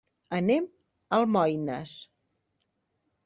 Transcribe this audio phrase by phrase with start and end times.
[0.35, 1.93] Anem a Almoines.